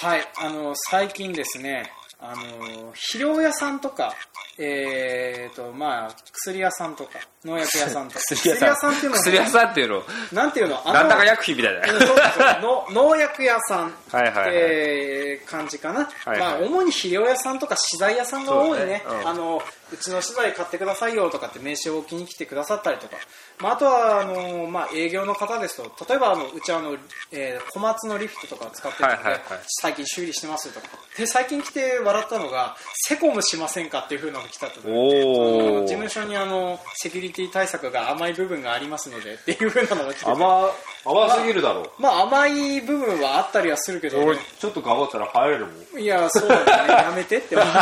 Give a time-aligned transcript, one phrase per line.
[0.00, 1.90] はいあの最近ですね
[2.20, 4.14] あの肥料屋さんとか
[4.56, 8.20] えーとまあ、薬屋さんとか農薬屋さんとか。
[8.30, 8.94] 薬屋さん。
[8.94, 10.04] っていうのは薬屋さんっていうの。
[10.32, 10.82] なんていうの？
[10.84, 11.80] なんだか薬品みたいな。
[11.80, 12.16] うんそうそう
[12.62, 18.86] の 農薬屋さんって感じかな、はいはいまあ、主に肥料屋さんとか資材屋さんが多いね。
[18.86, 19.04] ね。
[19.06, 19.28] うん。
[19.28, 23.16] あのうちの資材買ってくださいよとかって名刺を置きに来てくださったりとか、
[23.58, 26.96] まあ、あとはあの、まあ、営業の方ですと例えばあのうちはあの、
[27.32, 29.60] えー小松のリフトとかを使ってるので、はいはいはい。
[29.80, 30.86] 最近修理してますとか。
[31.16, 40.30] で最近来て笑ったのがセコムしませんかっていう風なのが来たと事務所にあのセキュリティ対策が甘い部分がありますのでっていう風なのが来てて。
[40.30, 40.70] 甘
[41.04, 46.00] 甘すぎるだろまあ甘い部分はあったりはするけど、俺ちょっと頑張ったら入れるもん。
[46.00, 46.92] いやそうだね。
[46.92, 47.78] やめてって思って、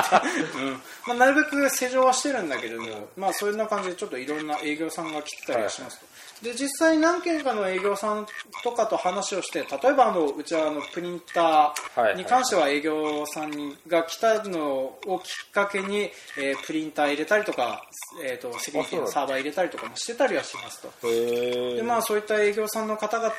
[0.58, 0.82] うん。
[1.06, 6.06] まあ、なるべく施錠はしてるんだけれども、まあそんな感じでちょっといろんな営業さんが来てたりしますと、
[6.42, 8.26] で実際何件かの営業さん
[8.62, 13.50] とかと話をして例えばあのうちはあのプリンターに関しては営業さん
[13.88, 17.82] が来たのをきっかけに、えープリンター入れたりとか、
[18.24, 21.08] えー、とセキュリティのサーバー入れたりとかもしてたりはしますと。
[21.08, 23.30] へでまあ、そういった営業さんの方々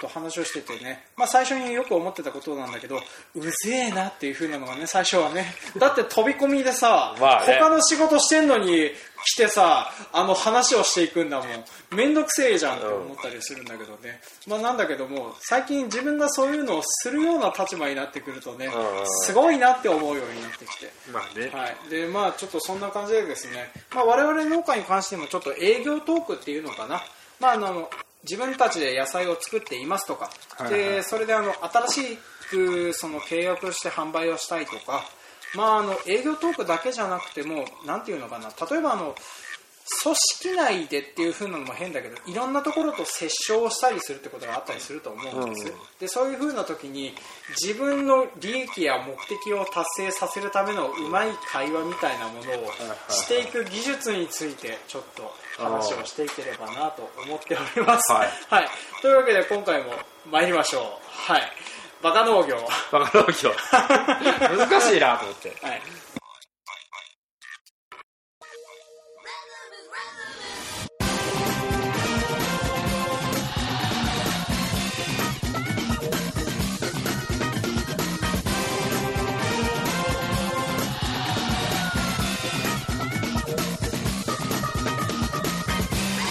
[0.00, 3.00] と話をしててね、まあ、最初によく思ってたことなんだけど
[3.34, 3.50] うぜ
[3.88, 5.54] えなっていう風なのがね最初はね。
[5.78, 7.58] だって飛び込みでさ、まあね。
[7.60, 8.90] 他の仕事してんのに
[9.24, 11.48] 来てさあの話をしていくんだもん。
[11.96, 18.72] 面倒くせえじゃんって思ったりするんだけどね、まあ、なんだけども最近自分がそういうのをするような立場になってくるとねうん
[19.24, 20.90] すごいなって思うようになってきて。
[21.12, 21.50] まあね。
[21.52, 27.02] はい、でまあちょっとそんな感じでですね、まあ、我々農家に関してもちょっと営業トークっていうのかな、
[27.40, 27.90] まあ、あの
[28.22, 30.30] 自分たちで野菜を作っていますとか、
[30.68, 32.18] でそれであの新し
[32.50, 35.04] くその契約して販売をしたいとか、
[35.54, 38.50] まあ、あの営業トークだけじゃなくてもなんていうのかな。
[38.70, 39.14] 例えばあの
[40.02, 45.74] 組織内でっていう風なのも変だけどいろんなところと折衝をしたりするってことがあったりすると思うんです、うん。
[45.98, 47.12] でそういう風な時に
[47.60, 52.72] 自分の利益や目的を達成させるためのうまい会話みたいなものを
[53.08, 58.28] していく技術についてちょっと話をしていければなと思っております、はい。
[58.48, 58.68] はい、
[59.02, 59.94] というわけで今回も
[60.30, 60.82] 参りましょう。
[61.32, 61.42] はい
[62.02, 62.56] バカ農業。
[62.90, 63.52] バカ農業。
[64.56, 65.50] 難しいなと思って。
[65.60, 65.82] はい。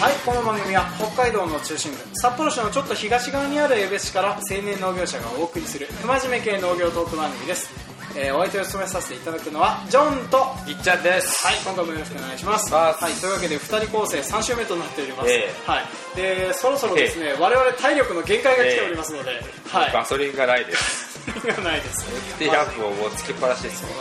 [0.02, 7.70] はい、この番組は北海道の中心部札幌市のちょっと東側にある江別市から青年農業者がお送りする不真面目系農業トーク番組です、
[8.18, 11.46] えーお相手を務めさせていただくのはジョンとはいっちゃんです。
[11.64, 12.74] 今回もよろしくお願いします。
[12.74, 13.16] ははいい。
[13.22, 15.70] というわけで2人構成3週目となっております、ええ。
[15.70, 15.86] はい。
[16.18, 19.30] でそろそろですね、我々体力の限界が来ておりますので、
[19.70, 19.94] はい。
[19.94, 23.94] ガソリンがないですがないですで100をもうつけっぱなしですよね。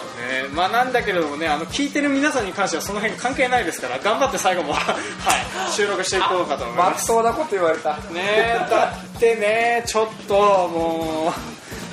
[0.55, 4.81] まあなんだけれどもねあの聞いてる皆さんに関してはその辺関係ないですから頑張って最後も は
[5.69, 7.91] い収録していこうかと思いまますっとうなこと言われた。
[7.91, 11.33] ねえだってねちょっとも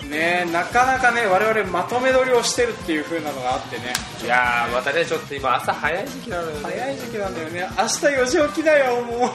[0.03, 3.94] うねえなかなかね我々まとめ撮りをしてるっていう風なのがあってね。
[4.23, 6.59] いやーまたねちょっと今朝早い時期なのよね。
[6.63, 7.67] 早い時期なんだよね。
[7.78, 9.29] 明日4時起きだよもう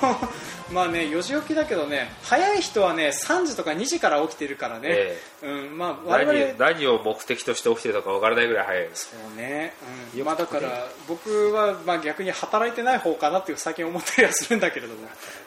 [0.73, 9.11] まあね4時起きだけどね早い人はね3時とか2時から起きてるからね、えうんまあ我々何何を目的として起きてるのかわからないぐらい早いです。
[9.11, 9.75] そうね、
[10.15, 15.01] うん、まあだから僕はまあ逆に働いてない方かなっていう最近思ったりはするんだけれども。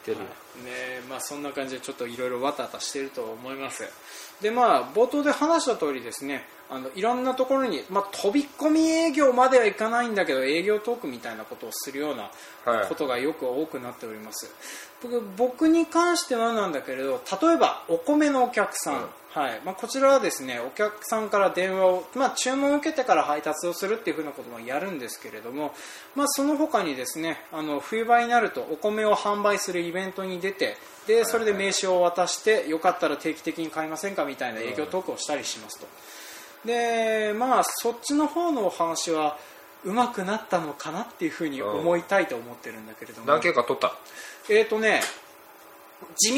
[0.04, 3.84] てるねまあ、そんな感じでちょっといろいろわたわたしていると思います。
[4.40, 12.30] でまあ冒頭で話した通りですねあのいろんなところに、まあ、飛び込み営業まではいかないんだけど営業トークみたいなことをするような
[12.64, 12.88] はい。
[12.88, 14.50] ことがよく多くなっております、
[15.02, 19.08] 僕僕に関してはなんだけれど例えばお米のお客さん、うん。
[19.34, 19.60] はい。
[19.64, 25.74] まあ、こちらはですねお客さんから電話を、まあ、注文を受けてから配達をするっていうふうなこともやるんですけれども、
[26.14, 30.76] まあ、その他にですねあの冬場になるとお米を販売するイベントに出て
[31.06, 35.86] でそれで名刺を渡してよかったら定期的に買いませんかみたいな営業トークをしたりしますと
[36.64, 39.36] でまあそっちの方のお話は
[39.84, 43.94] うまくなったのかなっていうふうに思いたいと思ってるんだけれども、何件か取った？
[44.48, 45.00] えーとね
[46.16, 46.30] 地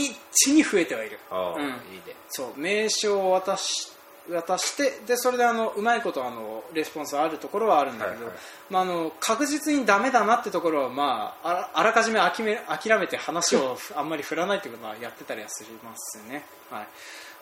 [0.47, 1.19] 道に増えてはいる。
[1.31, 1.65] ああ、うん。
[1.65, 1.69] いい
[2.07, 2.15] ね。
[2.29, 3.93] そう名刺を渡し
[4.29, 8.37] 渡してでそれであのうまいことあのレスポンスあるところはあるんだけど、はいはい。
[8.71, 16.89] まあ、あの確実にダメだなってところは、まあ、あらあらかじめ諦め諦めて話を あんまり振らないってことはやってたりはしますね、はい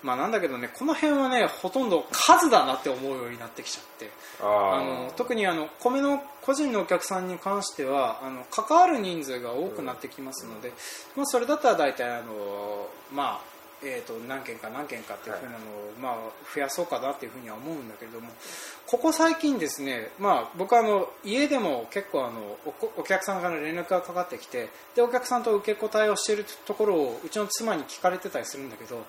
[0.05, 4.11] まあ、なんだけどねこの辺はねほとんど数だなって思うようになってきちゃって。
[4.43, 10.73] ああの特にあの米の個人のお客さんに関してはあの関わる人数が多くなってきますので、
[11.17, 15.61] まあ、それだったら大体あの、まあ、えー、と何件か何件かっていうふうなのを、
[16.01, 16.17] まあ、
[16.55, 18.29] 増やそうかなっていうふうには思うんだけれども
[18.87, 29.05] ここ最近ですね、まあ、僕はあの家でも結構あのおお客さんから連絡がかかってきてでお客さんと受け答えをしているところをうちの妻に聞かれてたりするんだけど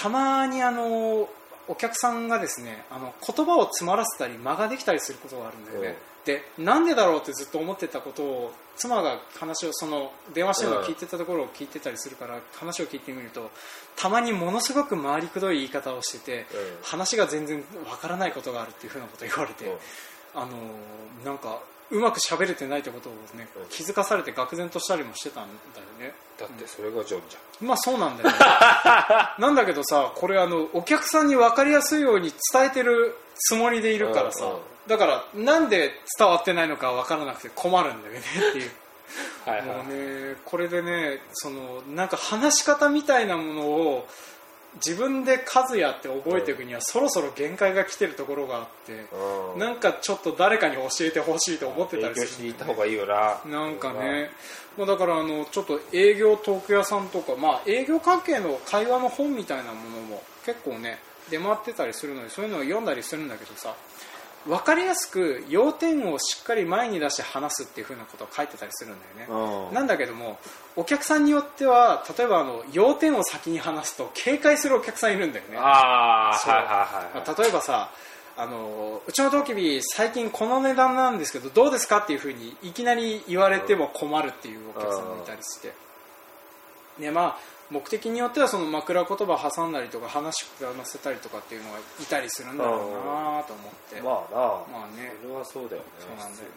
[0.00, 1.28] たまにあの
[1.68, 13.50] お客さんがですねあの言葉を詰まらせたり間ができたりすることがあるんだよね、でなんでだろうってずっと思ってたことを妻が話をその電話してるのを聞いてたところを聞いてたりするから話を聞いてみると
[13.94, 16.46] たまにものすごく回りくどい言い方をしてて
[16.82, 19.70] 話が全然わからないことがあるっていうふうなことを言われて
[20.34, 20.48] あの
[21.24, 26.14] なんかうまく喋れてないってことをね気づかされて愕然としたりもしてたんだよね。
[26.38, 27.66] だってそれがジョンじゃん。
[27.66, 28.36] まあそうなんだよね
[29.38, 34.58] なんだけどさこれあのお客さんに分かりやすいように伝えてるつもりでいるからさ、うんうん。
[34.86, 38.70] だからなんで伝わってないのか分からなくて困るんだよねっていう。
[39.44, 39.66] はいはい。
[39.66, 44.08] もうねこれでねそのなんか話し方みたいなものを
[44.76, 49.06] 自分で数やって覚えていくには、そろそろ限界が来てるところがあって、
[49.54, 49.58] うん。
[49.58, 52.26] なんかちょっと誰かに教えてほしいと思ってたりする。
[52.26, 53.40] よねに行った方がいいよな。
[53.46, 54.30] なんかね、
[54.76, 60.98] もうだからあのちょっと営業トーク屋さんとか、まあ、営業関係の会話の本みたいなものも結構ね
[61.30, 63.74] 出回ってたりするのでそういうのを読んだりするんだけどさ
[64.46, 69.74] 分かりやすく要点をしっかり前に出して話すっていう風なことを書いてたりするんだよね、うん。
[69.74, 70.38] なんだけども
[70.76, 75.56] お客さんによっては例えばあの要点を先に話すと警戒するお客さんいるんだよね。
[75.58, 77.90] ああはい例えばさ
[78.36, 85.74] あのうちのトウキビ最近この値段なんですけどどうですかっていうふうにいきなり言われても困るっていうお客さんがいたりして、
[86.98, 87.38] ねまあ、
[87.70, 95.12] 目的によってはその枕言葉挟んだりとか話膨らませたりとかっていうのがいたりするんだろうなと思って、まあなまあね。
[95.22, 95.88] それはそうだよね。
[96.00, 96.50] そうなんだよね、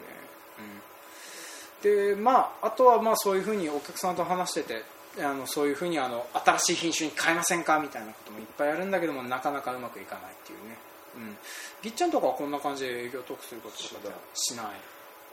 [1.83, 4.83] うん、でまああとはまあそういうふうにお客さんと話してて
[5.23, 10.77] あのそういうふうにあの新しい品種に変えませんかみたいなこともいっぱいあるんだけどもなかなかうまくいかないっていうね、
[11.15, 11.37] うん、
[11.83, 14.65] ぎっちゃんとかはこんな感じで営業トークすることとかしない？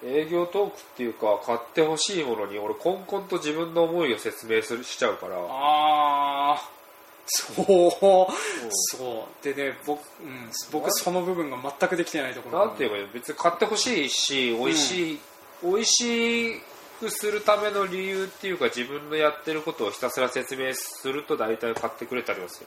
[0.05, 5.37] 営業トークっていうか買ってほしいものに俺コンコンと自分の思いを説明するしちゃうから。
[5.37, 6.71] ああ
[7.27, 8.27] そう。
[8.71, 9.45] そう。
[9.45, 12.73] でね僕,、うん、僕その部分が全くできてないところな。
[12.73, 15.21] んていうか別に買ってほしいし美味しい、
[15.63, 16.61] 美味し
[17.01, 22.67] くするための理由っていうか自分のやってることをひたすら説明すると大体買ってくれたりはする。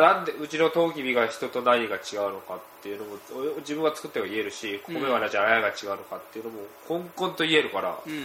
[0.00, 3.16] なんでうちのトウキビが人と何が違うのかっていうのも
[3.56, 8.24] お自分が作っては言えるし米はじゃあ何が違うのかっていうのもコンコンと言えるからうんうん。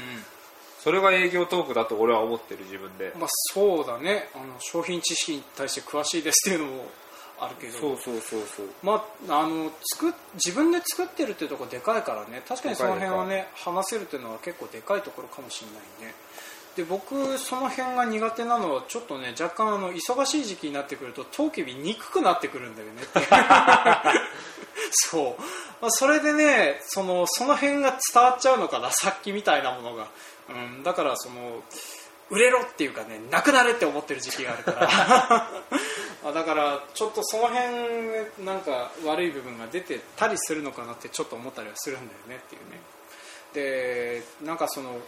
[0.80, 3.12] それが営業トークだと俺は思ってる自分で。
[3.20, 4.30] まあ、そうだね。
[4.34, 6.86] あの商品知識に対して詳しいですっていうのも
[7.42, 7.80] あるけど。
[7.80, 8.68] そうそうそうそう。
[8.84, 12.42] まあ、あの作っ自分で作ってるっていうところでかいからね。
[12.48, 16.16] 確かにその辺はね話せるっていうのは結構でかいところかもしれないね。
[16.76, 23.20] で僕その辺が苦手なのはちょっとね若干あの忙しい時期になってくるとトウキビ憎くなってくるんだよねって。
[24.92, 25.42] そう、
[25.82, 30.08] まあ、それでねそのその辺が伝わっちゃうのかなさっきみたいなものが、
[30.50, 31.64] うん、だからその
[32.30, 34.90] 売れろっていうかねなくなれって思ってる時期があるから。
[36.22, 42.80] あだからちょっとその辺なんか悪い部分が出てたりするのかなってちょっと思ったりはするんだよねっていうね。
[43.54, 45.00] でなんかその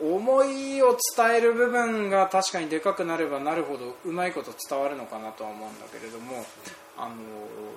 [0.00, 6.46] 思いを伝える部分が確かにでかくなればなるほどうまいこと伝わるのかなとは思うんだけれども
[6.96, 7.14] あの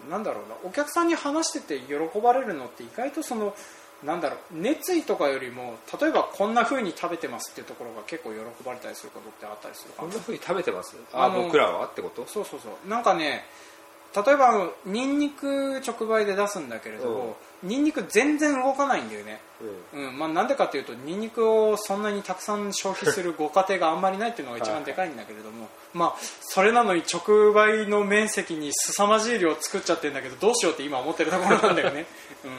[0.09, 3.55] なんだろうなお客さんに話してて喜ばれるのって意外とその
[4.03, 10.07] なんだろう熱意とかよりも例えばこんな風に食べてますっていうところが結構喜ばれたりすることってあったりするかな？
[10.07, 10.95] こんな風に食べてます？
[11.13, 12.25] あ僕らはってこと？
[12.25, 12.89] そうそうそう。
[12.89, 13.45] なんかね
[14.13, 19.39] 例えばあのニンニク直売で出すんだけれども、ニンニク全然動かないんだよね。
[19.93, 20.07] うん。
[20.07, 20.19] うん。
[20.19, 32.05] まあ、なんでかというとニンニクをそんなにたくさん消費するご家庭があんまりないっていうのが一番でかいんだけれども、まあ、それなのに直売の面積に凄まじい量作っちゃってるんだけどどうしようって今思ってるところなんだよね、
[32.43, 32.51] うん、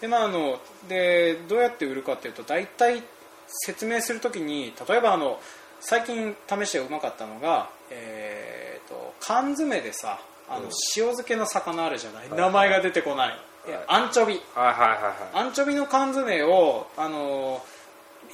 [0.00, 3.02] でまああのでどうやって売るかっていうと大体
[3.48, 5.40] 説明するときに例えばあの
[5.80, 10.70] 最近試してうまかったのが、えー、と缶詰でさあのうん。
[10.96, 12.38] 塩漬けの魚あるじゃない、はい。
[12.38, 13.70] 名前が出てこない、い。
[13.70, 14.40] やアンチョビ。
[14.54, 15.08] はいはいはいは
[15.42, 15.46] い。
[15.46, 17.76] アンチョビの缶詰を、あのー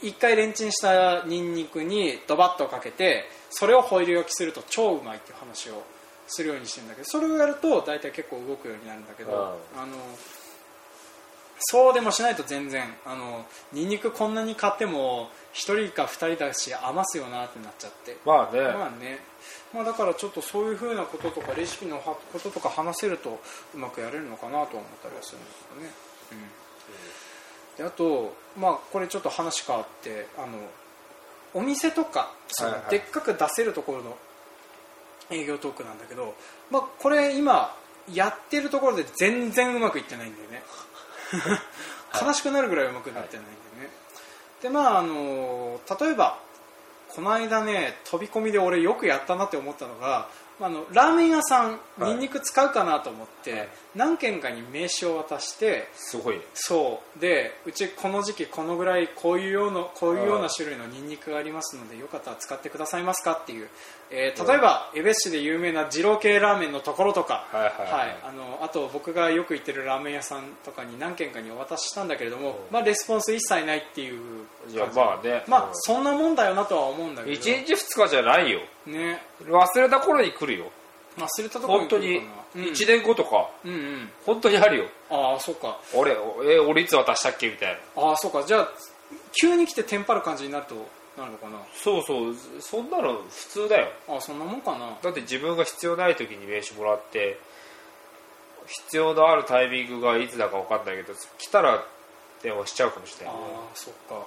[0.02, 5.85] 一回レンチンしたニンニクにドバッとかけてそれをホイル焼きすると超うまいっていう話を
[6.26, 9.92] するようにしてるんだけどそれをやると大体結構動くようになるんだけど、うんあの
[11.64, 18.16] そうでもしないと全然あのニンニクこんなに買っても1人か2人だし余すよなってなっちゃって。
[18.25, 19.19] まあね、まあね、
[19.73, 23.40] まあ、だからちょっとそういうふうなこととかレシピのこととか話せると
[23.75, 25.90] うまくやれるのかなと思ったりはするんですよね、
[27.73, 30.59] うん、であと、まあ、これちょっと話変わってあの
[31.54, 32.90] お店とかそのはいはい。
[32.90, 34.16] でっかく出せるところの
[35.31, 36.35] 営業トークなんだけど、
[36.71, 37.75] まあ、これ今
[38.12, 40.62] やってるところで全然うまくいってないんだよね
[42.21, 43.91] 悲しくなるぐらいうまくなってないんだよね、
[44.62, 46.39] でまああの例えば
[47.09, 50.29] この間ね飛び込みで俺よくやったなって思ったのが
[50.62, 52.11] まあ、あのラーメン屋さんはい。
[52.11, 53.69] ニンニク使うかなと思って、はい。
[53.97, 56.43] 何軒かに名刺を渡してすごいね。
[56.55, 57.21] そう。
[57.21, 63.69] でうちこの時期このぐらいこういうようなこういうような種類のニンニクがありますのでよかったら使ってくださいますかっていう、
[64.14, 68.16] えー例えば江別市で有名な二郎系ラーメンのところとか、はいはいはい。
[68.25, 72.54] あのあと僕がよく行ってるラーメン屋さんとかに何軒かにお渡ししたんだけれども、うん。
[72.71, 75.42] まあ、レスポンス一切ないっていういやまあね。
[75.49, 75.71] まあうん。
[75.73, 77.37] そんなもんだよなとは思うんだけど。
[77.37, 78.61] 1日2日じゃないよ。
[78.87, 79.23] ね。
[79.45, 80.66] 忘れた頃に来るよ。
[81.16, 82.26] 忘れたところに来るか
[82.57, 82.64] な。
[82.64, 83.49] 1年後とか。
[83.64, 83.78] うん、うん。
[83.78, 84.85] うん本当にあるよ。
[85.11, 85.78] ああそうか。
[85.95, 88.02] 俺え俺いつ渡したっけみたいな。
[88.02, 88.45] ああそうか。
[88.47, 88.69] じゃあ
[89.40, 90.75] 急に来てテンパる感じになると
[91.16, 91.59] なるのかな？
[91.75, 92.35] そうそう。
[92.61, 93.88] そんなの普通だよ。
[94.09, 94.99] ああそんなもんかな？
[95.02, 97.38] だって自分が必要ない時に名刺もらって
[98.66, 101.85] 必要のあるタイミングがいつだか分かんないけど来たら
[102.42, 103.40] 電話しちゃうかもしれあない。
[103.40, 104.26] ねあそっか。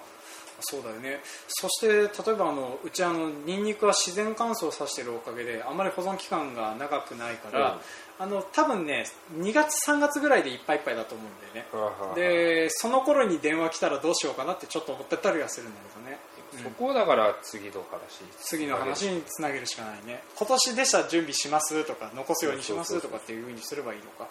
[0.61, 1.19] そうだよね。
[1.49, 7.81] そして例えばあのうちあのニンニクは自然乾燥させてるおかげであまり保存期間が長くないから、
[8.17, 9.05] あの多分ね
[9.37, 11.67] 2月3月ぐらいでいっぱいいっぱいだと思うんだよね。
[11.73, 16.19] はいはでその頃に電話来たらどうしようかなってちょっと思ってたりはするんだけどね、
[16.63, 20.23] そこをだから次の話次の話につなげるしかないね。
[20.37, 24.27] 今年でしたら準備しますとか残すようにしますとかっていうふうにすればいいのか、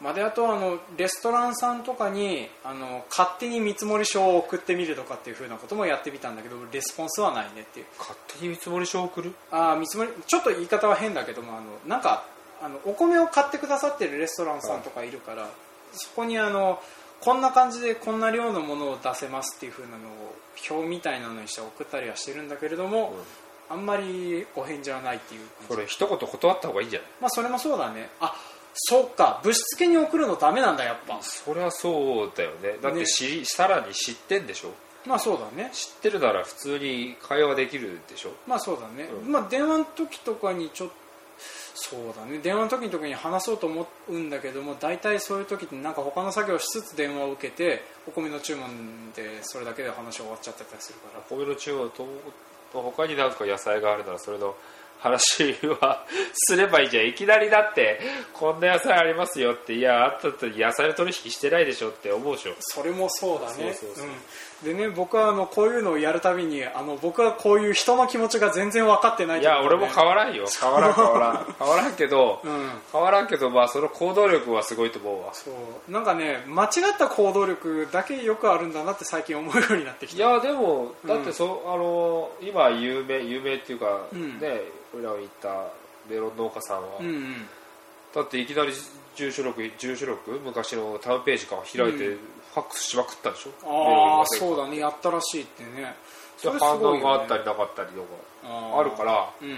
[0.00, 0.04] うん。
[0.04, 7.86] まあ、であとはあのレストランさんとかにあの勝手に見積書を送ってみるとかっていうふうなこともやってみたんだけどレスポンスはないねっていう。
[7.98, 9.32] 勝手に見積もり書を送る？
[9.50, 12.24] あー見積もりちょっと言い方は変だけどもあのなんか
[12.60, 15.48] あのお米を買ってくださってるレストランさんとかいるから、
[15.92, 16.80] そこにあの
[17.22, 20.34] こんな感じでこんな量のものを出せますっていう風なのを
[20.70, 23.14] 表みたいなのにして送ったりはしてるんだけれども、
[23.70, 27.08] あんまりお返事はないっていう感じそれ一言断った方がいいんじゃない？
[27.20, 28.10] まあそれもそうだね。
[28.20, 28.34] あ
[28.74, 29.40] そうか。
[29.44, 31.18] 物質系に送るのダメなんだやっぱ。
[31.22, 32.78] そりゃそうだよね。
[32.82, 34.70] だってね知りさらに知ってんでしょ？
[35.06, 35.70] まあそうだね。
[35.72, 38.30] 知ってるなら普通に会話できるでしょ？
[38.46, 39.32] まあそうだね、うん。
[39.32, 40.94] まあ電話の時とかにちょっと
[41.74, 42.38] そうだね。
[42.38, 51.22] 電話の時の時に話そうと思うんだけども大体そういう時ってなんか他の作業をしつつ電話を受けてお米の注文でそれだけで話終わっちゃってたりするから。
[51.28, 52.06] 米の注文と
[52.72, 54.54] 他になんか野菜があるならそれの
[55.00, 57.08] 話はすればいいじゃん。
[57.08, 58.00] いきなりだって
[58.32, 62.54] こんな野菜ありますよっていやあったって野菜の取引してないでしょって思うでしょ。
[62.60, 63.74] それもそうだね。
[63.74, 64.06] そうそうそう。
[64.06, 64.12] うん
[64.64, 70.46] でね僕はあのこういうのをやるたびにあの僕はこういう人の気持ちが全然分かってないいや俺も変わらんよ。
[70.60, 72.70] 変わらん変わらん変わらんけどうん。
[72.92, 75.34] 変わらんけどまあその行動力はすごいと思うわ。
[75.34, 75.90] そう。
[75.90, 80.16] なんかね間違った行動力だけよくあるんだなって最近思うようになってきた。
[80.16, 84.38] いやでもだってそ、あの今有名有名っていうか、うん。
[84.38, 84.62] ね
[84.94, 85.48] 俺らが言った
[86.08, 87.48] メロン農家さんは、うんうん。
[88.14, 88.72] だっていきなり
[89.16, 92.18] 住所録住所録昔のタウンページから開いて、うん
[92.54, 94.18] ファックスしまくったんでしょ？
[94.18, 94.78] ああそうだね。
[94.78, 95.94] やったらしいってね。
[96.38, 99.30] それすごがあったりなかったりとかあるから。
[99.40, 99.48] うん。
[99.48, 99.52] い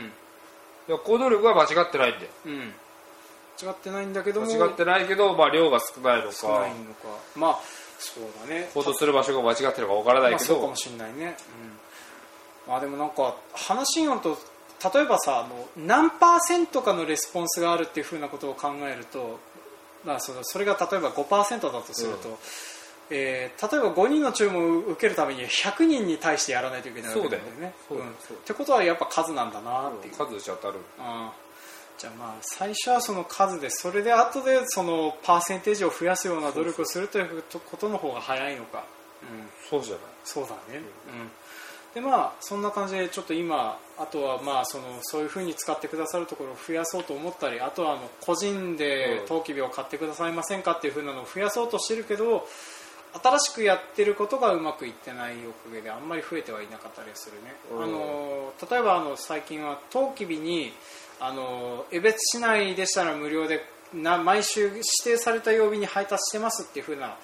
[0.89, 2.31] や行動力は間違ってないんだよ。
[2.47, 2.53] うん。
[3.63, 4.47] 違ってないんだけども。
[4.47, 7.09] 間違ってないけど、まあ、量が少ないの少なかいのか。
[7.37, 7.61] まあ
[7.99, 8.69] そうだね。
[8.75, 11.37] 行動する場所が間違ってるのかわからないまあ、けど、そうかもしれないね、
[12.67, 14.37] うん、まあでもなんか話によると
[14.93, 19.39] 例えばさあの何パーセントかのレスポンスがあるっていうふうなことを考えると、
[20.05, 22.39] まあ、そのそれが例えば5%だとすると、
[23.11, 27.75] えー例えば5人の注文を受けるために100人に対してやらないといけないわけだよね。
[27.89, 28.15] そうだよん。
[28.15, 30.81] ってことはやっぱ数なんだなっていう、数じゃ当たる。
[30.99, 31.45] あー
[31.99, 38.85] じゃあまあ最初はその数でそれで後でそのパーセンテージを増やすような努力をするということの方が早いのか、
[39.23, 40.01] うん、そうじゃない。
[40.25, 40.83] そうだね、うん。
[41.95, 49.27] でまあそんな感じでちょっと今あとはまあそのそういうふうに使ってくださるところを増やそうと思ったりあとはあの個人でうん。
[49.27, 52.47] トウキビを買ってくださいませんかっていうふうなのを増やそうとしてるけど
[53.23, 58.35] 新しくやってることがうまくいってないおかげであんまり増えてはいなかったりするね、うんあの
[58.71, 60.73] 例えばあの最近はトウキビに
[61.21, 67.17] あの江別市内でしたら無料でな毎週指定された曜日に配達してますっていうふうな、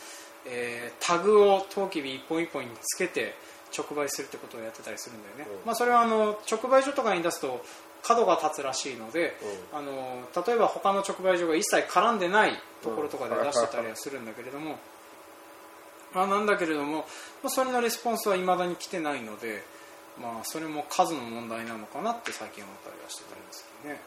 [0.47, 3.35] えータグをトウキビ一本一本につけて
[3.77, 7.65] 直売するってことをやってたりするんだよね、うんまあ、それはあの直売所とかに出すと
[8.03, 9.37] 角が立つらしいので、
[9.75, 14.77] あの例えば他の直売所が一切絡んでないところとかで出してたりはするんだけれども、ま
[16.15, 16.99] あ、なんだけれども、
[17.43, 19.63] まあ、それのレスポンスはいまだに来てないので、
[20.21, 24.01] まあ、それも数の問題なのかなって最近思ったりはしてたんですけどね、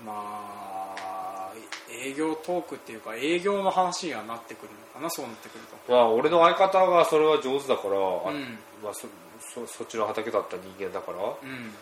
[0.00, 1.52] うん、まあ
[1.90, 5.92] 営業トークっていうか営業の話にはなってくるのかなそうなってくると。
[5.92, 8.58] まあ俺の相方がそれは上手だから、あうん。
[8.82, 9.06] まあ、そ
[9.38, 11.18] そそっちの畑だった人間だから。
[11.18, 11.74] うん。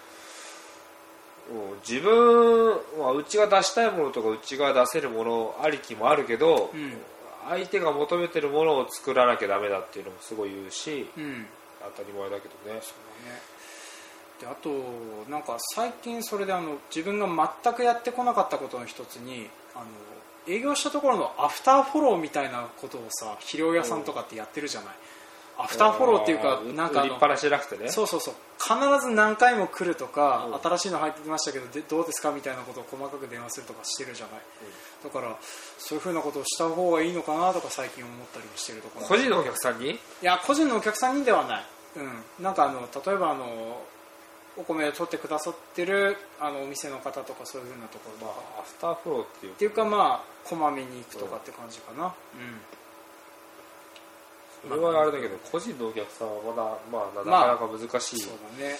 [1.71, 1.79] うん。
[1.87, 6.93] 自分、まあ、うちが出したいものとかうちが出せるものありきもあるけど、うん
[7.49, 11.47] 相手が求めてるものを作らなきゃダメだっていうのもすごい言うしうん。
[11.97, 12.77] 当たり前だけどね。
[12.77, 12.81] ね
[14.41, 14.71] であと
[15.31, 19.85] なんか最近それであの自分が全くやってこなかったことの一つにあの
[20.47, 24.95] 営業したところのアフターフォローみたいなことをさ肥料屋さんとかってやってるじゃない
[25.57, 27.91] アフターフォローっていうかなんか売りっぱなしじゃなくてね。
[27.91, 28.35] そうそうそう。
[28.59, 28.75] 必
[29.07, 30.61] ず何回も来るとか、うん。
[30.61, 34.41] 新しいの入ってきましたけどでどうですかみたいなことを細かく電話するとかしてるじゃない、
[35.05, 35.37] だから
[35.79, 39.91] そういうふうなことをした方がいいのかなとか最近思ったりもしてるところ個人のお客さんに？
[39.91, 41.65] いや個人のお客さんにではない、
[41.97, 43.45] うん、なんかあの例えばあの
[44.57, 48.19] お米を取ってくださってるあのお店の方とかそういうふうなところ。
[48.19, 52.13] とまか、あアフターフローっていうっていうかまあこまめに行くとかって感じかな、うん
[54.69, 58.77] それはあれだけど個人のお客さんはまだまあなかなか難しい、そうだね。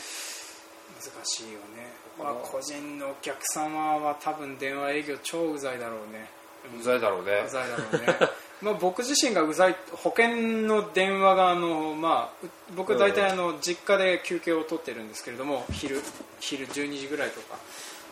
[1.05, 6.31] 難しいよね、まあ、個人のお客様は多分電話営業超うざいだろうね。
[6.81, 7.45] うざいだろうね。
[7.47, 8.19] うざいだろうね。
[8.63, 10.29] まあ僕自身がうざい保険
[10.67, 16.01] の電話があの、まあ、う僕大体あの実家で休憩を取ってるんですけれども昼
[16.41, 17.59] 昼12時ぐらいとか、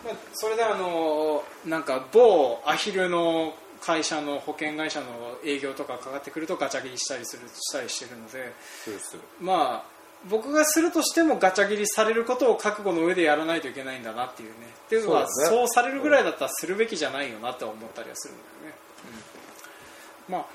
[0.04, 5.06] まあ、それであのなんか某アヒルの会社の保険会社の
[5.44, 8.52] 営業とかかかってくるとガチャ切りしたりするしたりしてるので。
[9.40, 9.92] まあ
[10.30, 14.54] 僕がするとしてもガチャ切りされることを覚悟の上でやらないといけないんだなっていうね。
[14.86, 15.68] っていうのはそうだね。
[15.68, 18.78] されるぐらいだったらするべきじゃないよなって思ったりはするんだよね、
[20.28, 20.34] うん。
[20.34, 20.46] まあ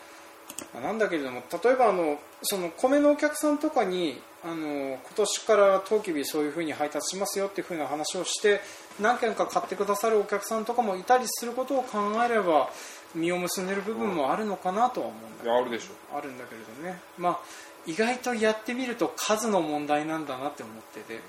[0.74, 8.62] まあなんだけれども例えばあのその米のお客さんとかにあの今年から当期日そういうふうに配達しますよっていうふうな話をして
[9.00, 12.69] 何件か買ってくださるお客さんとかもいたりすることを考えれば
[13.16, 15.52] 実を結んでる部分もあるのかなとは思うんだけど。
[15.52, 16.18] いやあるでしょ。
[16.18, 17.40] あるんだけれどね、まあ、
[17.86, 21.22] 意外とやってみると数の問題なんだなって思ってて、うん。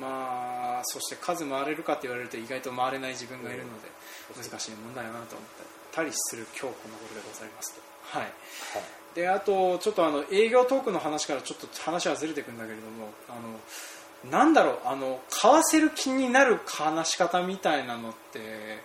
[0.00, 3.88] まあ、そして数回れるかって言われると意外と回れない自分がいるので
[4.36, 5.48] 難しい問題だなと思っ
[5.92, 7.80] たりする今日この頃でございますと。
[8.18, 8.22] はい。
[8.22, 8.32] はい。
[9.14, 18.78] であとちょっとあの営業トークの話からちょっと話はずれていくんだけれどもあのなんだろうあの買わせる気になる話し方みたいなのって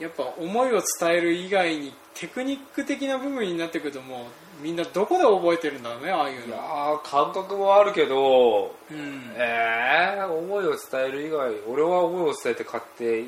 [0.00, 4.26] やっぱ思いを伝える以外にテクニック的な部分になってくるとも
[4.60, 6.56] うみんなどこで覚えてるんだろうねああいういや
[7.04, 13.24] 感覚もあるけどうん、えー、思いを伝える以外俺は思いを伝えて買って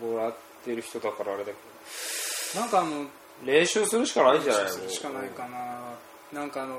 [0.00, 0.34] もらっ
[0.64, 3.06] てる人だからあれだけなんかあのど
[3.44, 4.62] 練習するしかないんじゃない？
[4.64, 6.38] のするしかないかな。
[6.40, 6.76] なんかあの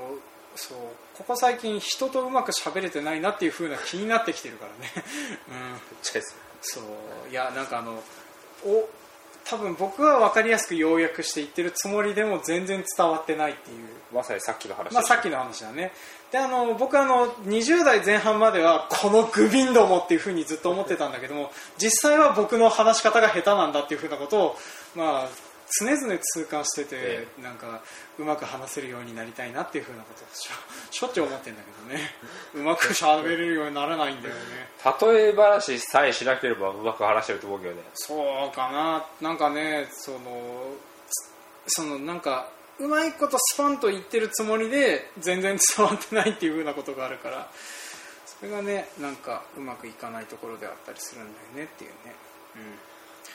[0.56, 0.78] そう
[1.18, 4.92] ここ最近人とうまく喋れてないなっていう風な気になってきてるからね、
[5.50, 6.22] うん、
[6.62, 6.84] そう。
[7.30, 8.02] いやなんかあの
[8.64, 8.88] お
[9.44, 14.04] 多分僕は分かりやすく要約して言ってるつもりでも全然伝わってないっていう。
[14.14, 15.92] まさにさっきの話まあ、さっきの話だね。
[16.30, 24.56] であの僕あの20代前半まではこのグビンどもっていうふうにずっと思ってたんだけども実際は僕の話し方が下手なんだっていうふうなことを、
[24.96, 25.28] まあ、
[25.80, 27.82] 常々痛感してて、えなんか
[28.18, 30.52] うまく話せるようになりたいなっていうふうなことをしょ
[30.92, 32.14] しょっちゅう思ってるんだけどね。
[32.54, 34.40] うまく喋れるようにならないんだよね。
[35.00, 37.82] 例え話さえしなければうまく話してると思うけどね。
[37.94, 39.04] そうかな。
[39.20, 40.74] なんかねその
[41.66, 42.48] つそのなんか
[42.78, 47.48] うまいことスパンと言ってるつもりで全然伝わってないっていう風なことがあるから
[48.26, 52.14] それがねなんかうまくいかないところであったりするんだよねっていうね、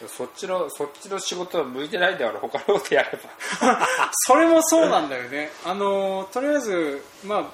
[0.07, 3.19] そっちのそっちの仕事は向いてないんだから他のことやれ
[3.61, 3.73] ば。
[3.73, 3.77] うん、
[4.11, 5.49] それもそうなんだよね。
[5.65, 7.45] あのとりあえずまあ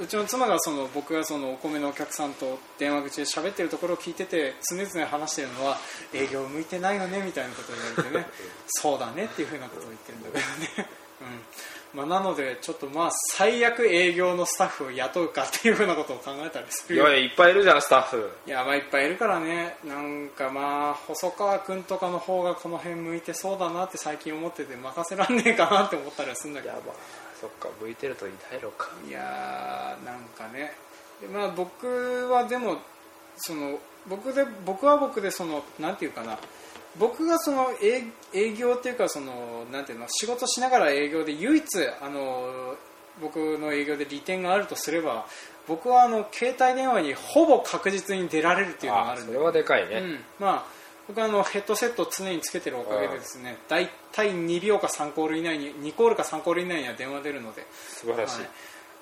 [0.00, 5.78] うちの妻がその僕がそのお米のお客さんと電話口で喋ってるところを聞いてて常々話してるのは
[6.14, 8.26] 営業向いてないよねみたいなことを言われてね。
[8.68, 10.88] そうだねっていうふうなことを言ってるんだけどね、
[11.20, 11.40] うん
[11.94, 18.30] まあ、なのでちょっとまあ最悪営業のスタッフを雇うかっていうふうなことを考えたりするよいやいやいっぱいいるじゃんスタッフ。
[18.46, 26.74] いやまあいっぱいいるからねなんかまあ細川君とかの方がこの辺向いてそうだなって最近思ってて任せらんねえかなって思ったりはするんだけど。
[26.74, 26.96] いやまあ
[27.42, 28.90] そっか向いてるといないのか。
[29.06, 30.72] いやーなんかね。
[31.20, 32.78] でまあ僕はでも
[33.36, 33.78] その
[34.08, 36.38] 僕で僕は僕でそのなんていうかな
[36.98, 41.64] 僕がその営営業っていうかそのなんていうの仕事しながら営業で唯一
[42.00, 42.76] あの
[43.20, 45.26] 僕の営業で利点があるとすれば
[45.68, 49.32] 僕はあの携帯電話にほぼ確実に出られるっていうのがあるんで。
[49.32, 50.64] あそれはでかいね、うん、まあ
[51.08, 58.50] 僕はあのヘッドセットを常につけてるおかげでですね大体2秒か3コール以内に2コールか3コール以内には電話出るので、素晴らしい、はい。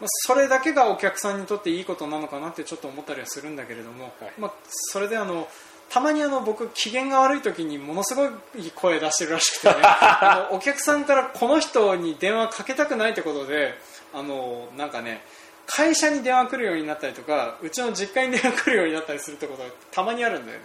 [0.00, 4.32] まあ、それだけがお客さんにとっていいことなのかなってちょっと思ったりはするんだけれども、はい。
[4.38, 5.46] まあ、それであの
[5.90, 8.30] たまにあの僕機嫌が悪い時にものすごい
[8.76, 9.74] 声出してるらしくてね。
[9.82, 13.76] あのお客さんからこの人に電話かけたくないってことで
[14.14, 15.22] あのなんかね
[15.66, 20.64] 会社に電話来るようになったりとかうちの実家に電話来るようになったりするってことがたまにあるんだよね。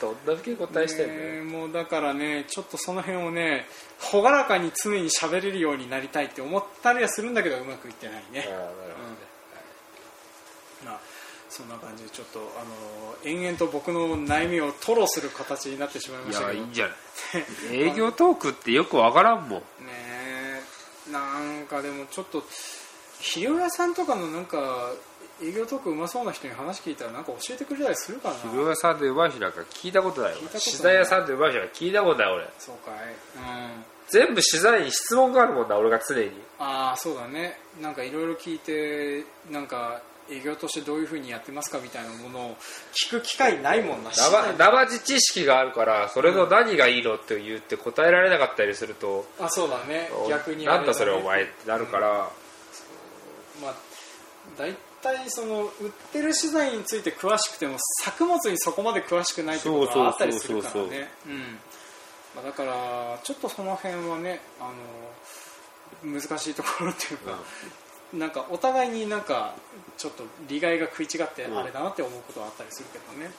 [0.00, 3.66] どんだけ答えしてんのよ、ねもうだからねちょっとその辺をね
[4.12, 8.48] 朗らかに常に喋れるようになりたいって思ったりはするんだけどうまくいってないね。
[8.48, 9.16] ああなるほどね、
[10.84, 11.15] まあ
[11.56, 12.64] そんな感じでちょっとあ
[13.24, 16.58] の延々と僕の悩みを吐露する形になってしまいまいしたけど。
[16.58, 16.92] やいいんじゃな
[17.72, 17.76] い？
[17.76, 19.62] 営業トークってよくわからんもんね
[21.08, 21.12] え。
[21.12, 22.42] なんかでもちょっと
[23.18, 24.92] 肥料屋さんとかのなんか
[25.42, 28.34] 営業トークうまそうな人に話聞いたらなんか教えてくれたりするかな？
[28.34, 30.38] 肥料屋さんでうまい人なんか聞いたことないよ。
[30.38, 32.48] 聞いたことない資材屋さんでうまい人なんか聞いたことない俺。
[32.58, 32.94] そうかい。
[33.36, 33.38] う
[33.80, 33.84] ん。
[34.08, 36.30] 全部資材に質問があるもんな俺が常に。
[36.58, 37.58] ああそうだね。
[37.80, 42.56] なんかいろいろ聞いてなんか営業としてどういうふうにやってますかみたいなものを
[42.92, 50.10] 聞く機会ないもんな生生地知識があるからそれの何がいいのって言って答えられなかったりすると、あそうだね。
[50.28, 52.30] 逆になんだそれねお前ってなるから、
[53.62, 53.74] まあ
[54.58, 61.08] 大体その売ってる資材について詳しくても作物にそこまで詳しくないってことがあったりするからね。
[61.26, 61.58] うん。
[62.34, 64.70] まあだからちょっとその辺はねあ
[66.04, 67.38] の難しいところっていうか、
[68.16, 69.54] なんかお互いになんか
[69.96, 71.58] ちょっと利害が食い違ってうん。
[71.58, 73.30] あれだなって思うことはあったりするけどね、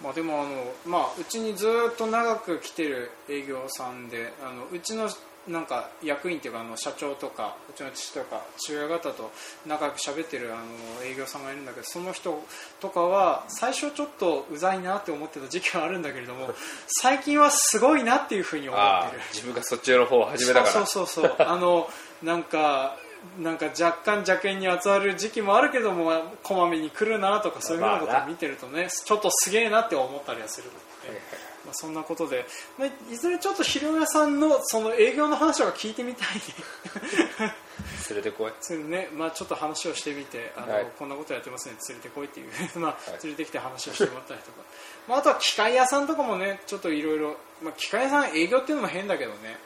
[0.00, 0.06] うん。
[0.06, 5.08] まあ、でもあの、まあ、うちにずっと長く来てる営業さんであのうちの
[5.48, 9.32] なんか役員っていうかあの社長とかうちの父とか父親方と
[9.66, 12.42] 仲良く喋ってるあの営業さんがいるんだけどその人
[12.78, 16.52] とかは最初ちょっとうざいなって思ってた時期はあるんだけれども
[17.00, 19.22] 最近はすごいなっていうふうに思ってる。
[19.32, 20.72] 自分がそっちの方を始めたから。
[20.72, 21.46] そうそうそうそう。
[21.46, 21.90] あの
[22.22, 22.98] なんか
[23.38, 26.10] なんか若干邪険に集まる時期もあるけども
[26.42, 31.20] こまめに来るなとかそういうようなことを見てるとねちょっとすげえなって思ったりはするので、
[31.64, 32.46] まあ、そんなことで、
[32.78, 37.54] まあ、いずれちょっと肥料屋さんのその営業の話は聞いてみたいね。
[38.10, 38.52] 連れてこい。
[38.60, 40.86] それねまあ、ちょっと話をしてみてあの、はい。
[40.98, 43.22] こんなことやってますね連れてこいっていう、 まあはい。
[43.22, 44.62] 連れてきて話をしてもらったりとか、
[45.06, 47.36] まあ、あとは機械屋さんとかもねちょっといろいろ。
[47.62, 49.58] まあ機械屋さん営業っていうのも変だけどね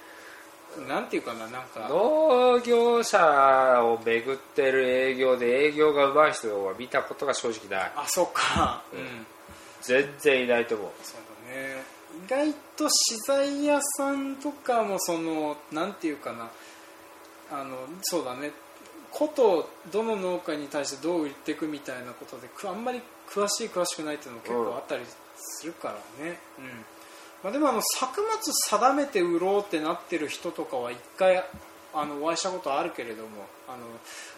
[0.83, 1.89] なんていうかななんか。
[1.89, 7.93] 農業者を巡ってる営業で営業が上手い人は見たことが正直ない。
[7.97, 8.83] あそっか。
[8.93, 9.03] う、うん。
[9.03, 9.27] ん
[9.83, 10.91] 全然いないと思う。
[11.03, 11.17] そう
[11.49, 11.83] だね。
[12.27, 16.51] 意外と資材屋さんとかもそのなんていうかな。
[17.53, 18.53] あのそうだね。
[19.11, 25.05] ことどの農家に対してどう売っていくみたいなことでくあんまり詳しい詳しくないっていうのも結構あったり
[25.37, 26.85] するからね、うん
[27.45, 31.45] まあ、でもあの作物定めて売ろうってなってる人とかは一回
[31.93, 33.29] あのお会いしたことあるけれども
[33.69, 33.85] あの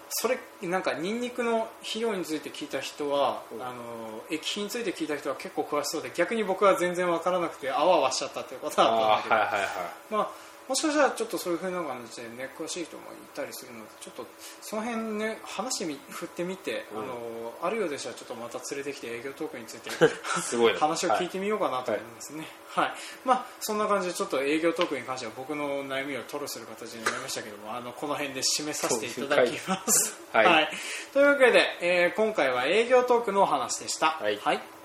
[0.09, 3.63] それなんかニンニクの肥料について聞いた人は、うん。
[3.63, 9.35] あの液肥について聞いた人は結構詳しそうで逆に僕は全然分からなくてあわあわしちゃったっていうことはあったんだけど。
[9.37, 9.71] はいはいはい。
[10.11, 10.31] まあ、
[10.69, 14.27] もしかしたらちょっとそういうふうな感じでね詳しい人もいたりするのでちょっと
[14.61, 17.03] その辺ね話み振ってみて、うん。
[17.03, 17.17] あの
[17.63, 19.91] あるようでしたらちょっとまた連れてきて営業トークについて
[20.43, 20.79] すごいな。
[20.81, 22.47] 話を聞いてみようかなと思いますね。
[22.69, 30.17] はい、まあそんな感じでちょっと営業トークに関しては僕の悩みを吐露する形になりましたけどもあのこの辺で締めさせていただきます。
[30.33, 30.47] そうい。
[30.47, 30.71] はい。
[31.13, 34.19] というわけで、えー今回は営業トークのお話でした。
[34.21, 34.39] はい。
[34.43, 34.76] はい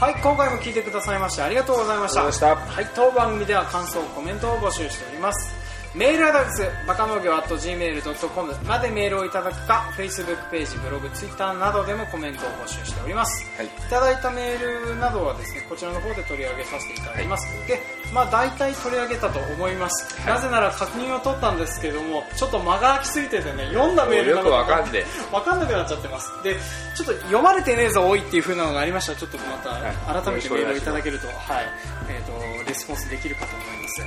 [0.00, 2.56] はい、今回も聞いてくださいましてありがとうございました。
[2.56, 5.59] はい、当番組では感想、コメントを募集しております。
[5.92, 13.44] メールアドレス、バカ農業 .gmail.com までメールをいただくか、Facebook ページ、ブログ、Twitter などでもコメントを募集しております。
[13.56, 13.66] はい。
[13.66, 17.66] いただいたメールなどはですね、こちらの方で取り上げさせていただきます。
[17.66, 17.80] で、
[18.14, 20.20] まあ大体取り上げたと思います。
[20.20, 20.34] はい。
[20.34, 26.30] なぜなら確認を取ったんですけども、ちょっと間が空きすぎててね、読んだメールよくわかんねわかんなくなっちゃってます。
[26.44, 26.54] で
[26.96, 29.12] ちょっと読まれてねえぞ多いっていう風なのがありました。
[29.12, 30.22] らちょっとまたはい。
[30.22, 31.66] 改めてメールをいただけると,、はい。
[32.10, 34.06] えー、とレスポンスできるかと思います、は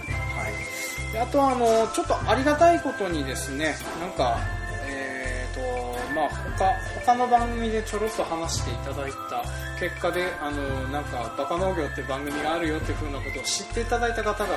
[1.10, 4.38] い、であとはあのちょっとありがたいことにですねなんか
[4.86, 6.66] えーとまあ他
[7.06, 9.44] 他の番組でちょろっと話していただいた
[9.80, 14.50] 結果であのなんかバカ農業って番組があるよっていう風なことを知っていただいた方が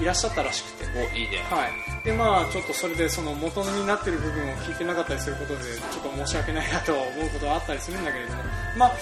[0.00, 0.90] いらっしゃったらしくて。
[0.90, 1.38] おいいね。
[1.50, 8.42] はい、でまあちょっとそれでその元になってる部分を聞いてなかったりすることでちょっと申し訳ないなと思うことはあったりするんだけれども。
[8.76, 8.92] まあ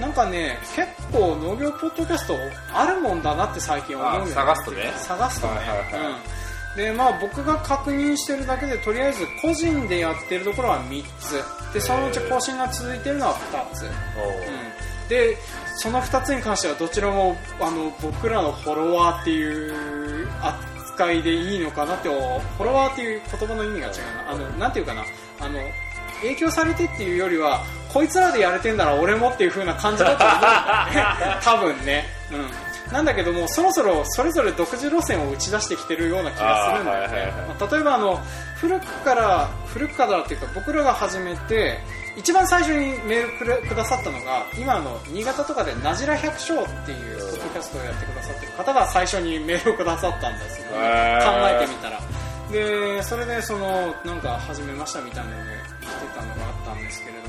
[0.00, 2.34] なんかね結構農業ポッドキャスト
[2.72, 4.92] あるもんだなって最近思うようになってあ探すとね。
[4.96, 6.12] 探すとね、はいはいはい。
[6.12, 6.47] うん
[6.78, 11.42] でまあ僕が確認してるだけでとりあえず個人でやってるところは3つ。
[11.74, 13.90] でそのうち更新が続いてるのは2つ、おう。
[13.90, 15.08] うん。
[15.08, 15.36] で
[15.76, 23.94] その2つに関してはどちらもあの僕らのフォロワーっていう扱いでいいのかなってフォロワーっていう言葉の意味が違う
[24.26, 24.30] な。
[24.30, 25.04] あのなんていうかな。
[25.40, 25.58] あの
[26.22, 27.62] 影響されてっていうよりは
[27.92, 32.50] こいつらでやれてんなら俺もっていう風な感じだと思うんだよね多分ね、うん、
[32.92, 38.20] なんだけどもそろそろそれぞれ独自路線を打ち出してきてるような気がするんだよね、はいはいはいまあ例えばあの
[38.56, 41.78] 古くから古くからっていうか僕らが始めて
[42.16, 52.00] 一番最初にメールくれくださったのが今あの新潟とかでなじら百姓っていうポッドキャストをやってくださってる方が最初にメールをくださったんですよ考えてみたら。
[52.50, 55.50] でそれでそのなんか始めましたみたいなので
[55.82, 57.28] 来てたのがあったんですけれど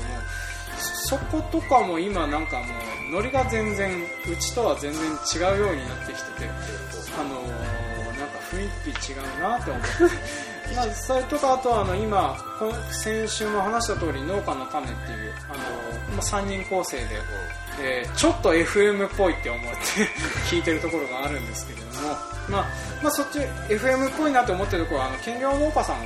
[0.80, 2.64] そことかも今なんかも
[3.08, 3.90] うノリが全然
[4.30, 6.50] うちとは全然違うようになってきてて
[7.18, 7.90] あのー
[8.20, 9.88] なんか雰囲気違うなって思って。
[10.76, 17.06] まあそれとかあとはあの今この先週も話した通り農家の種っていうあのーまあ、3人構成で、
[17.80, 19.78] えーちょっと FM っぽいって思って
[20.48, 22.08] 聞いてるところがあるんですけれども、
[22.48, 22.66] まあ、
[23.02, 23.38] まあそっち
[23.68, 25.96] FM っぽいなって思ってるところはあの兼業農家さん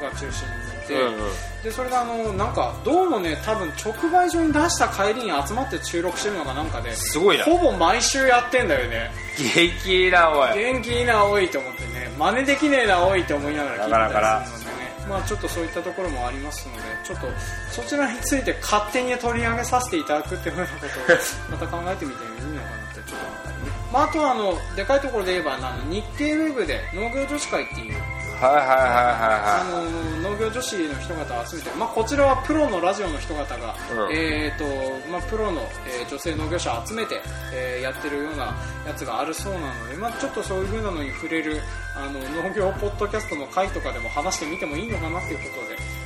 [0.00, 1.20] が中心にて、うんうん。
[1.62, 7.44] でそれがあのなんかどうもね多分直売所に出した帰りに集まって収録してるのがなんかですごいな。
[7.44, 9.10] ほぼ毎週やってんだよね。
[9.54, 10.58] 元気いいなおい。
[10.58, 14.94] 元気いいな多いと思ってね真似できねえな多いと思いながら聞いてたりするのでね。
[15.08, 17.26] まあちょっとそういったところもありますのでちょっと
[17.70, 20.88] そちらについて勝手に取り上げさせていただくっていうふうなことを
[21.52, 27.96] また考えてみてもいいのかなってちょっと思ったりね、まあ、あとはあのでかいところで言えばあの日経ウェブで農業女子会っていう
[28.40, 37.20] はいはいはいはいあはの農業女子の人方を集めて、まあ、こちらはプロのラジオの人方が、うんえーとまあ、プロの、えー女性農業者を集めて、
[37.52, 38.54] えーやってるような
[38.86, 41.60] やつがあるそうなので、まあ、ちょっとそういう風なのに触れる
[41.96, 46.03] あの農業ポッドキャストの回とかでも話してみてもいいのかなっていうことで。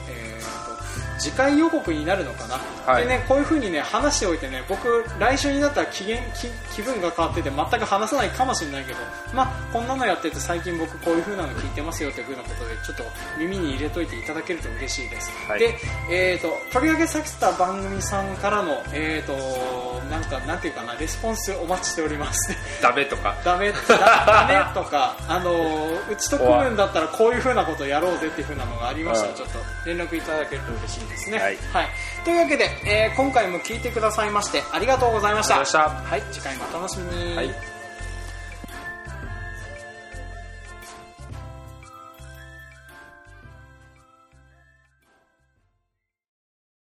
[1.18, 2.58] 次回予告になるのかな、
[2.90, 3.04] はい。
[3.04, 8.98] でねこういう風にね話しておいてね僕来週になったら気げ気気分が変わってて全く話さないかもしれないけど
[9.34, 13.04] まあこんなのやってて最近僕こういう風なの聞いてますよという風なことでちょっと
[13.38, 15.58] 耳に入れといていただけると嬉しいです、はい。
[15.60, 15.74] で
[16.10, 22.52] えー、と取り上げさせた番組さんからのえー、となんかなんていうかなレスポンスお待ちしております。
[22.52, 23.36] いダメとか。
[23.44, 31.38] ダメだダメとか、あのうちと組むんだったらこういう風なことやろうぜっていう風なのがありましたらうんちょっと連絡いただけると嬉しいですね。
[31.38, 31.58] はい
[32.24, 35.54] というわけで、えー今回も聞いてくださいましてありがとうございました。
[35.54, 37.36] はい、次回もお楽しみに。
[37.36, 37.77] はい